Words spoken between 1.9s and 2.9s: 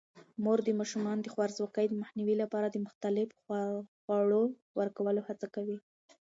مخنیوي لپاره د